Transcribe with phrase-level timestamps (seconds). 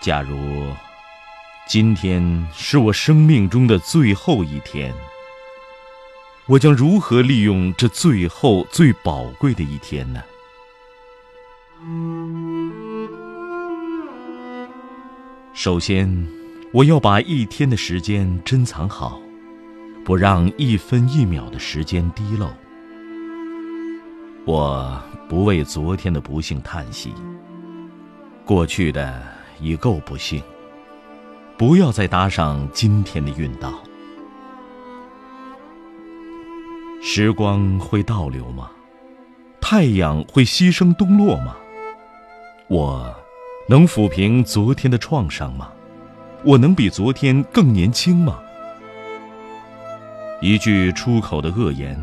[0.00, 0.74] 假如
[1.68, 4.94] 今天是我生命中的最后一天，
[6.46, 10.22] 我将如何利用这最后最宝贵的一天呢？
[15.52, 16.26] 首先，
[16.72, 19.20] 我要把一天的时间珍藏好，
[20.02, 22.50] 不让一分一秒的时间滴漏。
[24.46, 27.12] 我不为昨天的不幸叹息，
[28.46, 29.39] 过去的。
[29.60, 30.42] 已够不幸，
[31.56, 33.72] 不要再搭上今天的运道。
[37.02, 38.70] 时光会倒流吗？
[39.60, 41.56] 太阳会牺牲东落吗？
[42.68, 43.14] 我
[43.68, 45.72] 能抚平昨天的创伤吗？
[46.44, 48.40] 我能比昨天更年轻吗？
[50.40, 51.98] 一句出口的恶言，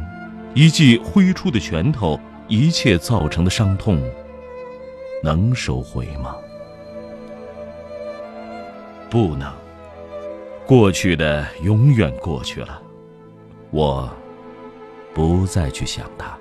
[0.53, 3.99] 一记挥出的拳头，一切造成的伤痛，
[5.23, 6.35] 能收回吗？
[9.09, 9.49] 不能，
[10.65, 12.81] 过去的永远过去了，
[13.71, 14.09] 我
[15.13, 16.37] 不再去想它。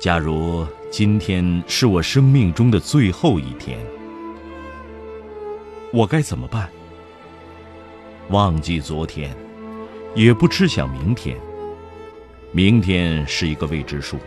[0.00, 3.78] 假如今天是我生命中的最后一天，
[5.92, 6.68] 我该怎么办？
[8.30, 9.34] 忘记昨天，
[10.16, 11.36] 也不吃想明天。
[12.50, 14.18] 明天是一个未知数，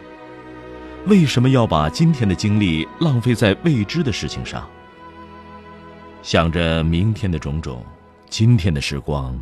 [1.08, 4.66] 为什么要把今天的精力浪费在未知的事情上？
[6.22, 7.84] 想着明天的种种，
[8.30, 9.38] 今天的时光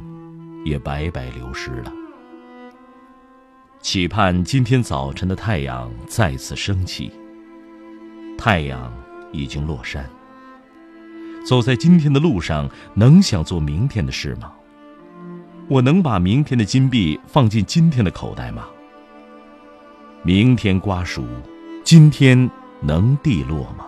[0.64, 1.92] 也白白流失了。
[3.80, 7.12] 期盼今天早晨的太阳再次升起。
[8.38, 8.94] 太阳
[9.32, 10.08] 已经落山。
[11.44, 14.54] 走在今天的路上，能想做明天的事吗？
[15.68, 18.68] 我能把明天的金币放进今天的口袋吗？
[20.22, 21.26] 明天瓜熟，
[21.84, 22.50] 今天
[22.82, 23.88] 能蒂落吗？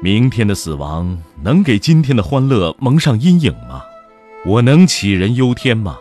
[0.00, 3.82] 明天的死亡能给今天的欢乐蒙上阴影吗？
[4.46, 5.98] 我能杞人忧天吗？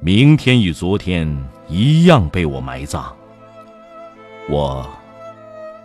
[0.00, 1.28] 明天与昨天
[1.68, 3.12] 一样被我埋葬。
[4.48, 4.88] 我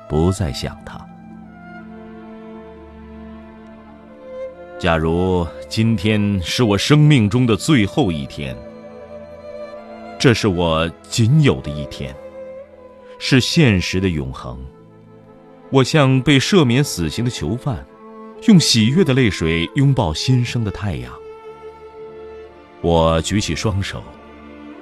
[0.07, 1.03] 不再想他。
[4.77, 8.55] 假如今天是我生命中的最后一天，
[10.19, 12.15] 这是我仅有的一天，
[13.17, 14.55] 是现实的永恒。
[15.73, 17.83] 我像被赦免死刑的囚犯，
[18.47, 21.11] 用喜悦的泪水拥抱新生的太阳。
[22.81, 24.03] 我举起双手，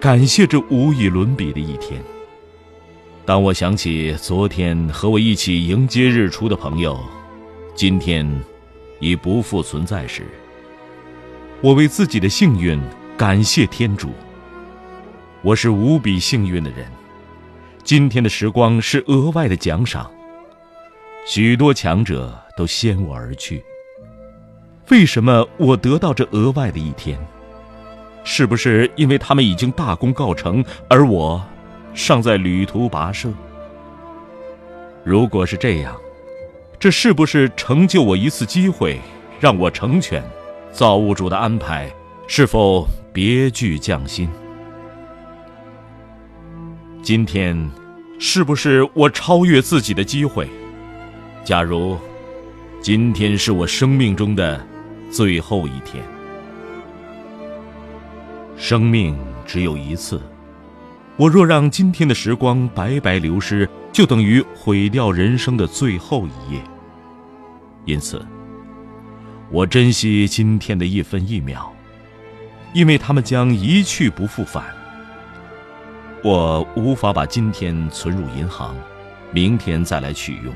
[0.02, 2.03] 感谢这无与伦比的一天。
[3.25, 7.00] 当我想起昨天和我一起迎接日出的朋友，
[7.73, 8.29] 今天
[9.00, 10.23] 已不复存在时，
[11.62, 12.78] 我为自己的幸运
[13.16, 14.09] 感谢天主。
[15.41, 16.85] 我是无比幸运的人，
[17.81, 20.12] 今天的时光是额外的奖赏。
[21.34, 23.64] 许多强者都先我而去，
[24.90, 27.18] 为什么我得到这额外的一天？
[28.25, 31.41] 是不是因为他们已经大功告成，而我
[31.94, 33.30] 尚在旅途跋涉？
[35.06, 35.96] 如果是这样，
[36.78, 39.00] 这是不是成就我一次机会，
[39.40, 40.22] 让我成全
[40.74, 41.90] 造物主的安排？
[42.28, 44.30] 是否别具匠心？
[47.02, 47.72] 今天，
[48.20, 50.50] 是不是我超越自己的机会？
[51.44, 51.97] 假如
[52.81, 54.63] 今天是我生命中的
[55.12, 56.03] 最后一天，
[58.56, 60.22] 生命只有一次，
[61.18, 66.61] 我若让今天的时光白白流失，就等于毁掉人生的最后一页。
[67.85, 68.23] 因此，
[69.49, 71.73] 我珍惜今天的一分一秒，
[72.72, 74.64] 因为他们将一去不复返。
[76.23, 78.76] 我无法把今天存入银行，
[79.32, 80.53] 明天再来取用。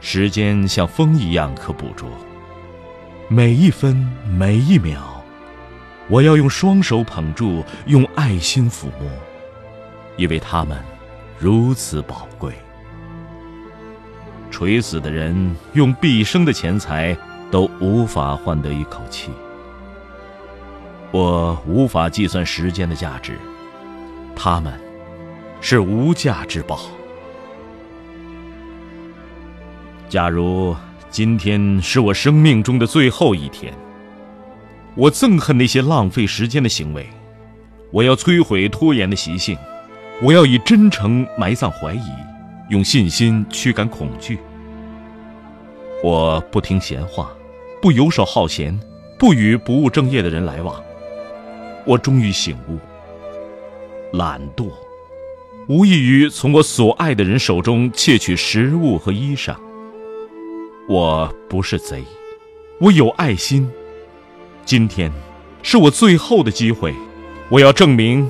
[0.00, 2.08] 时间像风一样可捕捉，
[3.28, 3.94] 每一分
[4.26, 5.22] 每一秒，
[6.08, 9.10] 我要用双手捧住，用爱心抚摸，
[10.16, 10.78] 因为他们
[11.38, 12.52] 如此宝贵。
[14.50, 17.16] 垂死的人用毕生的钱财
[17.50, 19.30] 都无法换得一口气。
[21.12, 23.38] 我无法计算时间的价值，
[24.34, 24.80] 他们
[25.60, 26.80] 是无价之宝。
[30.10, 30.74] 假如
[31.08, 33.72] 今天是我生命中的最后一天，
[34.96, 37.08] 我憎恨那些浪费时间的行为，
[37.92, 39.56] 我要摧毁拖延的习性，
[40.20, 42.10] 我要以真诚埋葬怀疑，
[42.70, 44.36] 用信心驱赶恐惧。
[46.02, 47.30] 我不听闲话，
[47.80, 48.76] 不游手好闲，
[49.16, 50.82] 不与不务正业的人来往。
[51.84, 52.80] 我终于醒悟，
[54.16, 54.72] 懒惰。
[55.68, 59.54] 无异于从我所爱的人手中窃取食物和衣裳。
[60.90, 62.02] 我不是贼，
[62.80, 63.70] 我有爱心。
[64.64, 65.08] 今天
[65.62, 66.92] 是我最后的机会，
[67.48, 68.28] 我要证明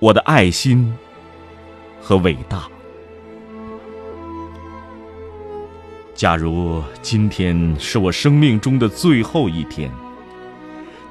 [0.00, 0.92] 我的爱心
[2.00, 2.68] 和伟大。
[6.12, 9.88] 假如今天是我生命中的最后一天，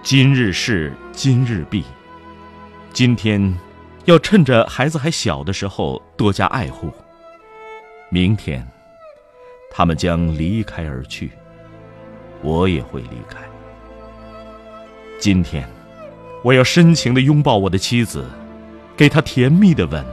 [0.03, 1.85] 今日事今日毕，
[2.91, 3.57] 今天。
[4.05, 6.91] 要趁着孩子还小的时候多加爱护。
[8.09, 8.67] 明天，
[9.69, 11.31] 他们将离开而去，
[12.41, 13.37] 我也会离开。
[15.19, 15.67] 今天，
[16.43, 18.25] 我要深情的拥抱我的妻子，
[18.97, 20.05] 给她甜蜜的吻。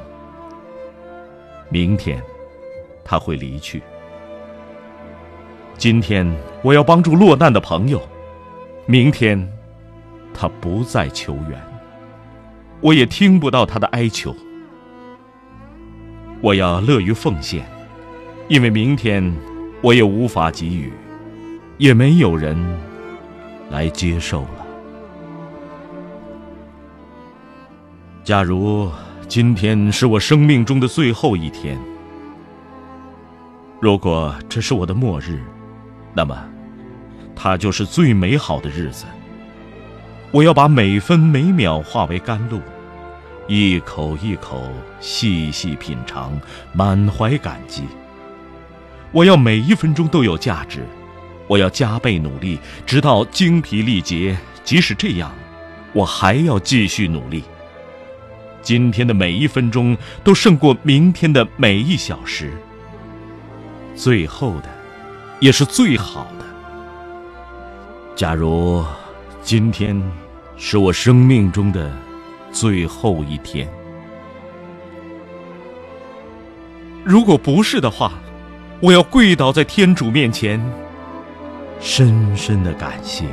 [1.69, 2.23] 明天，
[3.05, 3.82] 他会离去。
[5.76, 6.26] 今天，
[6.62, 8.00] 我要帮助落难的朋友。
[8.87, 9.52] 明天，
[10.32, 11.61] 他不再求援。
[12.81, 14.35] 我也听不到他的哀求。
[16.41, 17.67] 我要乐于奉献，
[18.49, 19.35] 因为明天
[19.83, 20.93] 我也无法给予，
[21.79, 22.57] 也没有人
[23.71, 24.67] 来接受了。
[28.23, 28.89] 假如
[29.27, 31.77] 今天是我生命中的最后一天，
[33.81, 35.41] 如果这是我的末日，
[36.15, 36.39] 那么
[37.35, 39.07] 它就是最美好的日子。
[40.31, 42.61] 我要把每分每秒化为甘露，
[43.49, 44.63] 一口一口
[45.01, 46.41] 细细品尝，
[46.73, 47.83] 满怀感激。
[49.17, 50.87] 我要每一分钟都有价值，
[51.47, 54.37] 我要加倍努力，直到精疲力竭。
[54.63, 55.33] 即使这样，
[55.95, 57.43] 我还要继续努力。
[58.61, 62.53] 今天的每一分钟都胜过明天的每一小时。
[63.95, 64.69] 最后的，
[65.41, 66.45] 也是最好的。
[68.15, 68.85] 假如
[69.43, 69.99] 今天。
[70.59, 71.93] 是我生命中的
[72.51, 73.69] 最后一天。
[77.05, 78.15] 如果不是的话，
[78.81, 80.61] 我要跪倒在天主面前，
[81.81, 83.25] 深深的感谢。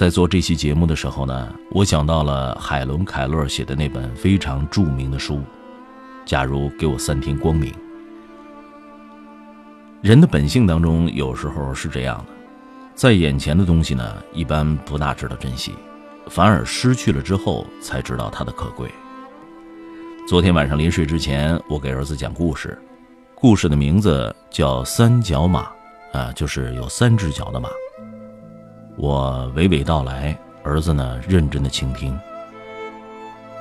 [0.00, 5.34] 在做这期节目的时候呢，我想到了海伦·凯勒写的那本非常著名的书
[6.24, 7.70] 《假如给我三天光明》。
[10.00, 12.32] 人的本性当中，有时候是这样的，
[12.94, 15.74] 在眼前的东西呢，一般不大知道珍惜，
[16.28, 18.90] 反而失去了之后才知道它的可贵。
[20.26, 22.80] 昨天晚上临睡之前，我给儿子讲故事，
[23.34, 25.70] 故事的名字叫《三脚马》，
[26.18, 27.68] 啊，就是有三只脚的马。
[29.02, 32.14] 我娓娓道来，儿子呢认真的倾听。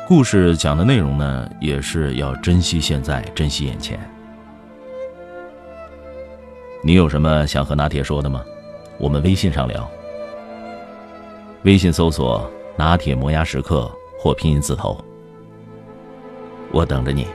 [0.05, 3.97] 故事讲的内容呢，也是要珍惜现在，珍惜眼前。
[6.83, 8.43] 你有什么想和拿铁说的吗？
[8.97, 9.89] 我们微信上聊。
[11.63, 15.01] 微信搜索“拿铁磨牙时刻”或拼音字头，
[16.69, 17.25] 我等着你。